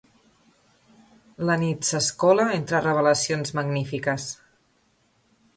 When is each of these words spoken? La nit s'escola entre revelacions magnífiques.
La 1.49 1.57
nit 1.65 1.85
s'escola 1.91 2.47
entre 2.55 2.81
revelacions 2.87 3.55
magnífiques. 3.61 4.29